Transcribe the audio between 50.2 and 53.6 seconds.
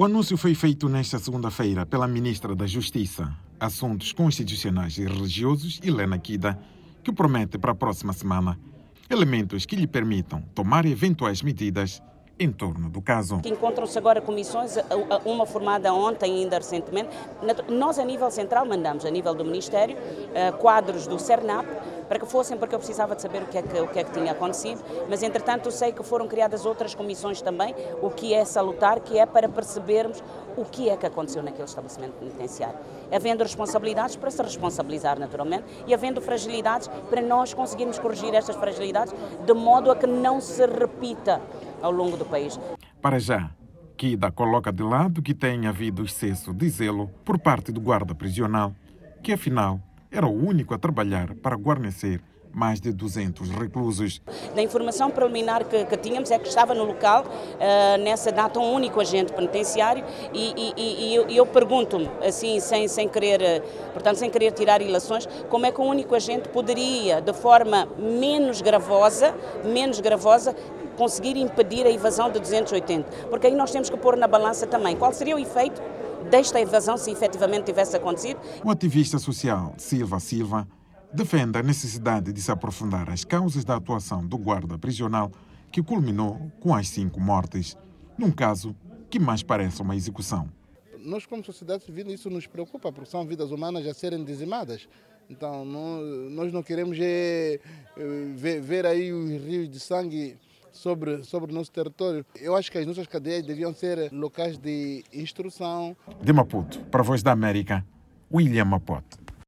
o único a trabalhar para guarnecer mais de 200